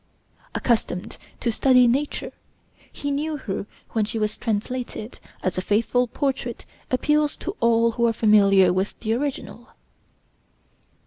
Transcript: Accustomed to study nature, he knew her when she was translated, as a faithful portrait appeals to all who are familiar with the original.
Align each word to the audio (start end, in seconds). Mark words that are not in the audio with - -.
Accustomed 0.55 1.19
to 1.41 1.51
study 1.51 1.87
nature, 1.87 2.33
he 2.91 3.11
knew 3.11 3.37
her 3.37 3.67
when 3.91 4.03
she 4.03 4.17
was 4.17 4.35
translated, 4.35 5.19
as 5.43 5.59
a 5.59 5.61
faithful 5.61 6.07
portrait 6.07 6.65
appeals 6.89 7.37
to 7.37 7.55
all 7.59 7.91
who 7.91 8.07
are 8.07 8.11
familiar 8.11 8.73
with 8.73 8.99
the 8.99 9.13
original. 9.13 9.69